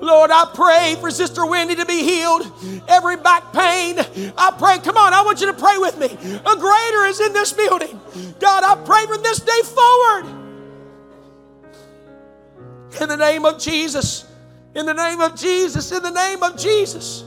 [0.00, 2.50] Lord, I pray for Sister Wendy to be healed.
[2.86, 3.98] Every back pain,
[4.36, 4.78] I pray.
[4.80, 6.06] Come on, I want you to pray with me.
[6.06, 7.98] A greater is in this building.
[8.38, 10.26] God, I pray from this day forward.
[13.00, 14.26] In the name of Jesus.
[14.74, 15.90] In the name of Jesus.
[15.90, 17.24] In the name of Jesus.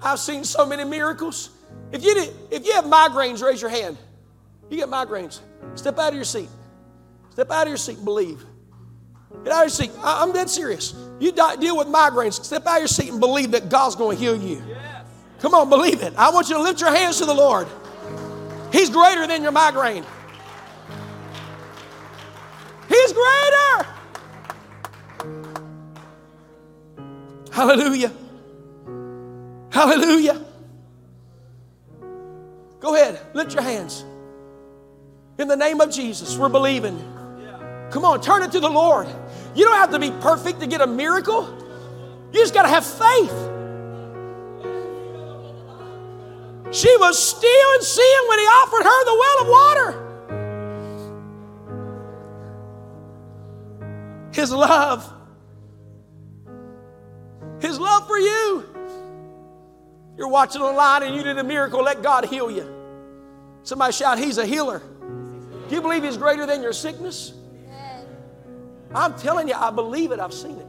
[0.00, 1.50] I've seen so many miracles.
[1.92, 3.96] If you, did, if you have migraines, raise your hand.
[4.70, 5.40] You get migraines.
[5.74, 6.48] Step out of your seat.
[7.30, 8.44] Step out of your seat and believe.
[9.44, 9.90] Get out of your seat.
[10.02, 10.94] I, am dead serious.
[11.18, 12.44] You deal with migraines.
[12.44, 14.62] Step out of your seat and believe that God's going to heal you.
[14.68, 15.06] Yes.
[15.40, 16.14] Come on, believe it.
[16.16, 17.68] I want you to lift your hands to the Lord.
[18.72, 20.04] He's greater than your migraine.
[22.88, 23.86] He's greater.
[27.52, 28.12] Hallelujah.
[29.70, 30.44] Hallelujah.
[32.80, 34.04] Go ahead, lift your hands.
[35.38, 36.98] In the name of Jesus, we're believing.
[37.90, 39.08] Come on, turn it to the Lord.
[39.54, 41.48] You don't have to be perfect to get a miracle.
[42.32, 43.32] You just got to have faith.
[46.70, 50.04] She was still and seeing when he offered her the well of water.
[54.32, 55.10] His love.
[57.60, 58.77] His love for you.
[60.18, 62.74] You're watching online and you did a miracle, let God heal you.
[63.62, 64.82] Somebody shout, He's a healer.
[65.68, 67.32] Do you believe He's greater than your sickness?
[68.94, 70.18] I'm telling you, I believe it.
[70.18, 70.66] I've seen it.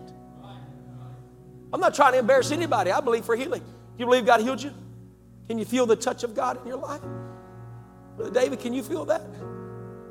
[1.72, 2.92] I'm not trying to embarrass anybody.
[2.92, 3.62] I believe for healing.
[3.62, 4.74] Do you believe God healed you?
[5.48, 7.02] Can you feel the touch of God in your life?
[8.18, 9.22] Brother David, can you feel that?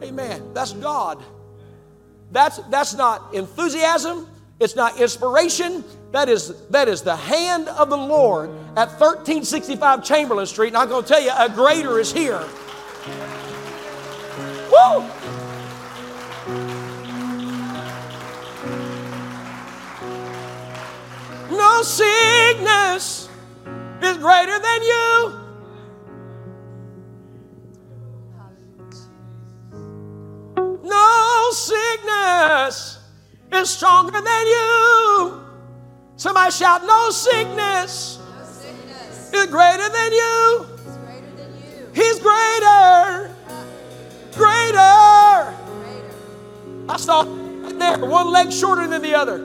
[0.03, 0.55] Amen.
[0.55, 1.23] That's God.
[2.33, 4.27] That's, that's not enthusiasm.
[4.61, 5.85] It's not inspiration.
[6.11, 10.69] That is, that is the hand of the Lord at 1365 Chamberlain Street.
[10.69, 12.45] And I'm going to tell you, a greater is here.
[14.73, 15.05] Woo!
[21.57, 23.29] No sickness
[24.03, 25.41] is greater than you.
[30.83, 32.98] No sickness
[33.53, 35.45] is stronger than you.
[36.17, 40.67] Somebody shout, No sickness, No sickness is greater than you.
[41.95, 43.35] He's greater,
[44.33, 45.55] greater.
[45.79, 46.09] Greater.
[46.89, 49.39] I saw right there, one leg shorter than the other.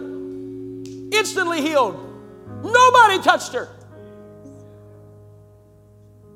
[1.17, 1.95] Instantly healed.
[2.63, 3.69] Nobody touched her.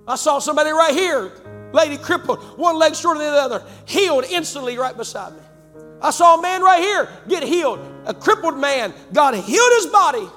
[0.08, 1.32] I saw somebody right here,
[1.74, 5.42] lady crippled, one leg shorter than the other, healed instantly right beside me.
[6.02, 8.94] I saw a man right here get healed, a crippled man.
[9.14, 10.28] God healed his body.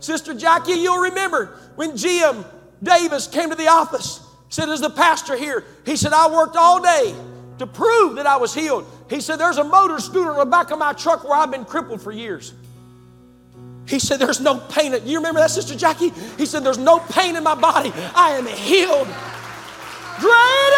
[0.00, 2.44] Sister Jackie, you'll remember when Jim
[2.82, 6.82] Davis came to the office, said, Is the pastor here, he said, I worked all
[6.82, 7.14] day
[7.58, 8.84] to prove that I was healed.
[9.08, 11.64] He said, There's a motor scooter in the back of my truck where I've been
[11.64, 12.52] crippled for years.
[13.86, 14.94] He said, There's no pain.
[14.94, 16.10] In You remember that, Sister Jackie?
[16.36, 17.92] He said, There's no pain in my body.
[17.94, 19.06] I am healed.
[20.18, 20.71] Greater.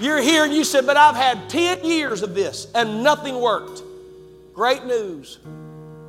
[0.00, 3.82] You're here and you said, But I've had 10 years of this and nothing worked.
[4.54, 5.38] Great news.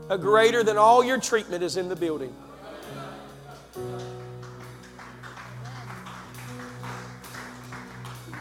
[0.09, 2.35] A greater than all your treatment is in the building.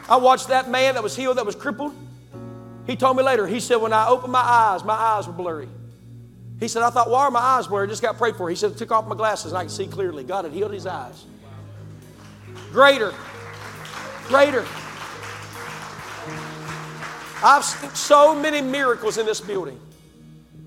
[0.09, 1.95] I watched that man that was healed, that was crippled.
[2.87, 5.69] He told me later, he said, When I opened my eyes, my eyes were blurry.
[6.59, 7.87] He said, I thought, why are my eyes blurry?
[7.87, 8.51] I just got prayed for.
[8.51, 10.25] He said, I took off my glasses and I could see clearly.
[10.25, 11.25] God had healed his eyes.
[12.73, 13.15] Greater.
[14.27, 14.65] Greater.
[17.43, 19.81] I've seen so many miracles in this building.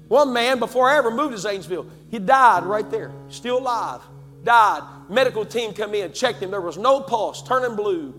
[0.08, 4.02] One man, before I ever moved to Zanesville, he died right there, still alive.
[4.44, 4.82] Died.
[5.10, 6.52] Medical team come in, checked him.
[6.52, 8.14] There was no pulse, turning blue.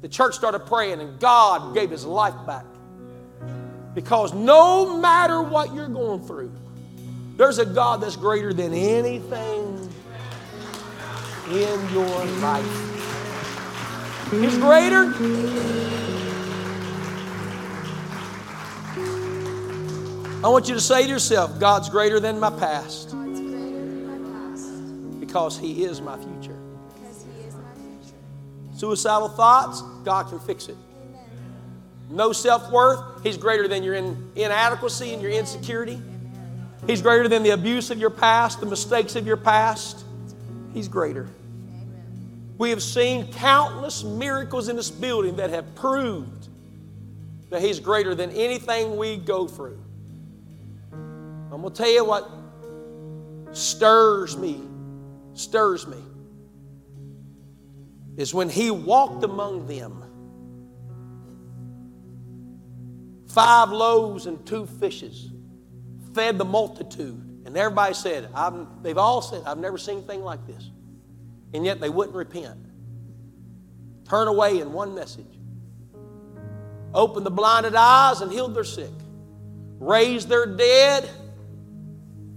[0.00, 2.64] The church started praying, and God gave his life back.
[3.94, 6.52] Because no matter what you're going through,
[7.36, 9.92] there's a God that's greater than anything
[11.50, 14.30] in your life.
[14.30, 15.12] He's greater.
[20.46, 24.22] I want you to say to yourself, God's greater than my past God's greater than
[24.22, 26.56] my past because He is my future.
[26.94, 28.14] because He is my future.
[28.76, 30.76] Suicidal thoughts, God can fix it.
[31.02, 31.20] Amen.
[32.10, 36.00] No self worth, He's greater than your in, inadequacy and your insecurity.
[36.86, 40.04] He's greater than the abuse of your past, the mistakes of your past.
[40.72, 41.28] He's greater.
[42.56, 46.46] We have seen countless miracles in this building that have proved
[47.50, 49.80] that He's greater than anything we go through.
[51.52, 52.28] I'm going to tell you what
[53.52, 54.60] stirs me,
[55.34, 55.98] stirs me,
[58.16, 60.02] is when He walked among them.
[63.28, 65.30] Five loaves and two fishes
[66.16, 67.22] fed the multitude.
[67.44, 70.70] And everybody said, I've, they've all said, I've never seen anything like this.
[71.54, 72.58] And yet they wouldn't repent.
[74.08, 75.26] Turn away in one message.
[76.94, 78.90] Opened the blinded eyes and healed their sick.
[79.78, 81.08] Raised their dead,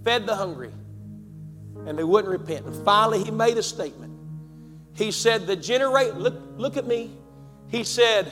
[0.04, 0.72] fed the hungry.
[1.86, 2.66] And they wouldn't repent.
[2.66, 4.14] And finally, he made a statement.
[4.94, 7.12] He said, The generate, look, look at me.
[7.68, 8.32] He said,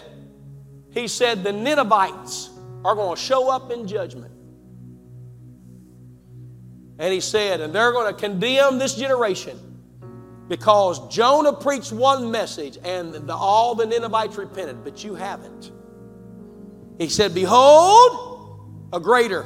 [0.91, 2.49] He said, the Ninevites
[2.83, 4.33] are going to show up in judgment.
[6.99, 9.59] And he said, and they're going to condemn this generation
[10.47, 15.71] because Jonah preached one message and the, all the Ninevites repented, but you haven't.
[16.97, 19.45] He said, Behold, a greater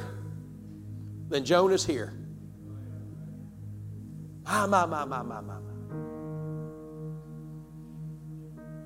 [1.32, 2.12] than Jonah's here.
[4.46, 5.72] Ah, my, my, my, my, my, my.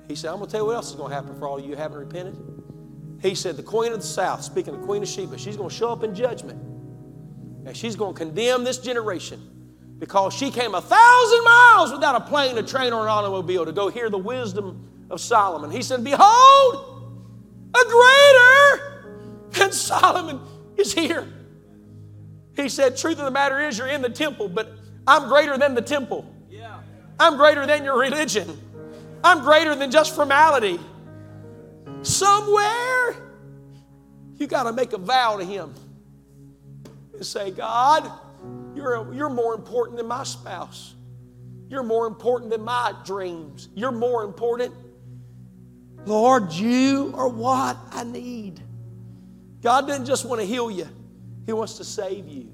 [0.07, 1.59] He said, I'm going to tell you what else is going to happen for all
[1.59, 2.37] you haven't repented.
[3.21, 5.75] He said, The queen of the south, speaking of queen of Sheba, she's going to
[5.75, 6.61] show up in judgment.
[7.65, 9.41] And she's going to condemn this generation
[9.99, 13.73] because she came a thousand miles without a plane, a train, or an automobile to
[13.73, 15.69] go hear the wisdom of Solomon.
[15.69, 17.11] He said, Behold,
[17.75, 19.19] a greater
[19.51, 20.39] than Solomon
[20.77, 21.27] is here.
[22.57, 24.69] He said, Truth of the matter is, you're in the temple, but
[25.07, 26.25] I'm greater than the temple.
[27.19, 28.59] I'm greater than your religion.
[29.23, 30.79] I'm greater than just formality.
[32.01, 33.15] Somewhere,
[34.37, 35.73] you got to make a vow to Him
[37.13, 38.11] and say, God,
[38.75, 40.93] you're, you're more important than my spouse.
[41.69, 43.69] You're more important than my dreams.
[43.75, 44.73] You're more important.
[46.05, 48.61] Lord, you are what I need.
[49.61, 50.87] God didn't just want to heal you,
[51.47, 52.51] He wants to save you.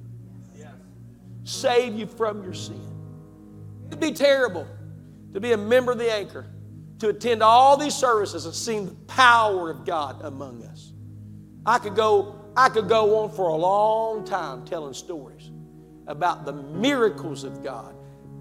[1.43, 2.79] Save you from your sin.
[3.87, 4.65] It'd be terrible
[5.33, 6.45] to be a member of the anchor,
[6.99, 10.93] to attend all these services and see the power of God among us.
[11.65, 15.51] I could go, I could go on for a long time telling stories
[16.07, 17.93] about the miracles of God.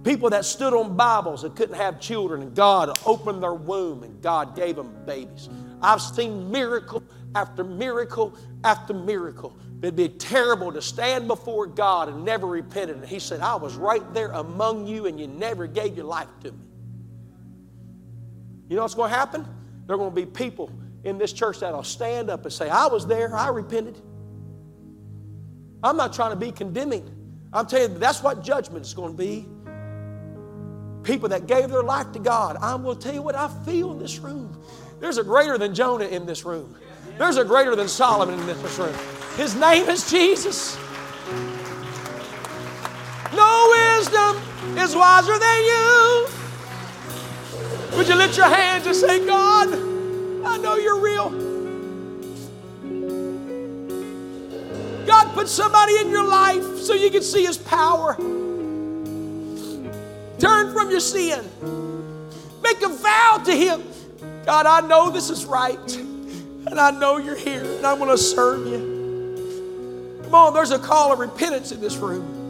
[0.05, 4.21] People that stood on Bibles that couldn't have children, and God opened their womb and
[4.23, 5.49] God gave them babies.
[5.81, 7.03] I've seen miracle
[7.35, 9.57] after miracle after miracle.
[9.83, 12.97] It'd be terrible to stand before God and never repented.
[12.97, 16.29] And He said, I was right there among you and you never gave your life
[16.43, 16.59] to me.
[18.69, 19.47] You know what's going to happen?
[19.87, 20.71] There are going to be people
[21.05, 24.01] in this church that'll stand up and say, I was there, I repented.
[25.83, 27.11] I'm not trying to be condemning.
[27.53, 29.47] I'm telling you, that's what judgment is going to be.
[31.03, 32.57] People that gave their life to God.
[32.61, 34.63] I'm going to tell you what I feel in this room.
[35.01, 36.77] There's a greater than Jonah in this room.
[37.23, 38.93] There's a greater than Solomon in this room.
[39.37, 40.77] His name is Jesus.
[43.33, 44.43] No wisdom
[44.77, 46.27] is wiser than you.
[47.97, 49.69] Would you lift your hands and say, God,
[50.45, 51.31] I know you're real.
[55.07, 58.17] God put somebody in your life so you can see His power.
[60.41, 61.49] Turn from your sin.
[62.65, 63.85] Make a vow to Him.
[64.45, 65.79] God, I know this is right,
[66.73, 70.23] and I know you're here, and I'm going to serve you.
[70.25, 72.41] Come on, there's a call of repentance in this room.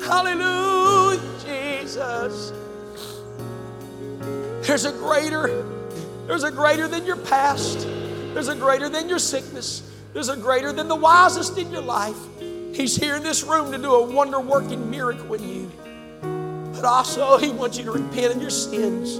[0.00, 2.52] Hallelujah, Jesus.
[4.64, 5.64] There's a greater,
[6.28, 7.80] there's a greater than your past.
[8.32, 9.82] There's a greater than your sickness.
[10.12, 12.16] There's a greater than the wisest in your life.
[12.72, 15.72] He's here in this room to do a wonder working miracle in you.
[16.74, 19.18] But also, He wants you to repent of your sins.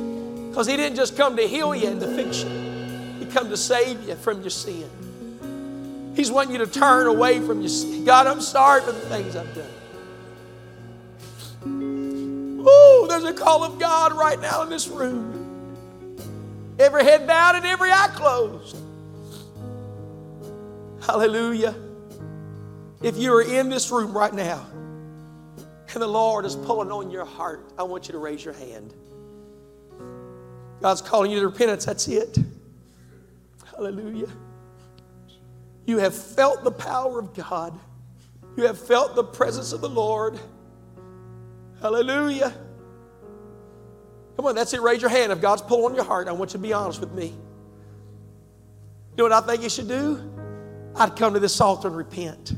[0.48, 2.59] Because He didn't just come to heal you and to fix you,
[3.30, 4.90] come to save you from your sin.
[6.14, 8.04] He's wanting you to turn away from your sin.
[8.04, 9.70] God, I'm sorry for the things I've done.
[12.66, 15.40] Ooh, there's a call of God right now in this room.
[16.78, 18.76] Every head bowed and every eye closed.
[21.02, 21.74] Hallelujah.
[23.02, 24.66] If you are in this room right now
[25.92, 28.94] and the Lord is pulling on your heart, I want you to raise your hand.
[30.80, 31.84] God's calling you to repentance.
[31.84, 32.38] That's it.
[33.80, 34.28] Hallelujah.
[35.86, 37.72] You have felt the power of God,
[38.54, 40.38] you have felt the presence of the Lord.
[41.80, 42.52] Hallelujah.
[44.36, 44.82] Come on, that's it.
[44.82, 45.32] Raise your hand.
[45.32, 47.28] If God's pulling on your heart, I want you to be honest with me.
[47.28, 50.30] You know what I think you should do?
[50.94, 52.52] I'd come to this altar and repent.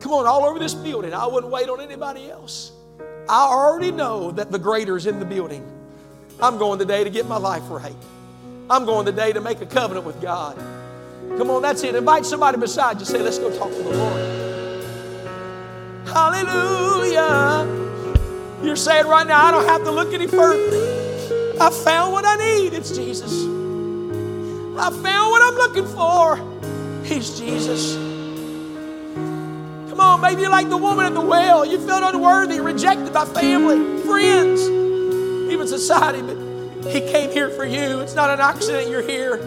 [0.00, 1.14] Come on, all over this building.
[1.14, 2.72] I wouldn't wait on anybody else.
[3.28, 5.64] I already know that the greater is in the building.
[6.42, 7.94] I'm going today to get my life right.
[8.70, 10.56] I'm going today to make a covenant with God.
[11.38, 11.94] Come on, that's it.
[11.94, 13.06] Invite somebody beside you.
[13.06, 14.38] Say, let's go talk to the Lord.
[16.06, 17.66] Hallelujah.
[18.62, 21.56] You're saying right now, I don't have to look any further.
[21.60, 22.74] I found what I need.
[22.74, 23.32] It's Jesus.
[24.78, 26.38] I found what I'm looking for.
[27.04, 27.94] He's Jesus.
[29.90, 31.64] Come on, maybe you're like the woman at the well.
[31.64, 34.60] You felt unworthy, rejected by family, friends,
[35.52, 36.37] even society, but
[36.86, 38.00] He came here for you.
[38.00, 39.38] It's not an accident you're here.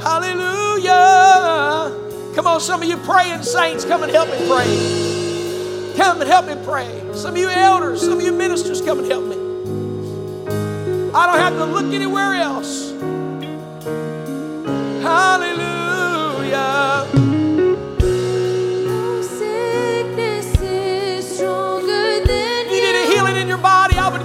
[0.00, 1.92] Hallelujah.
[2.34, 5.94] Come on, some of you praying saints, come and help me pray.
[5.96, 6.88] Come and help me pray.
[7.12, 9.36] Some of you elders, some of you ministers, come and help me.
[11.12, 12.92] I don't have to look anywhere else.
[15.02, 15.78] Hallelujah.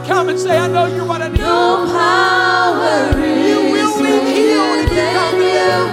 [0.05, 1.39] Come and say, I know you're what I need.
[1.39, 5.92] No power You will is be healed if you come than today.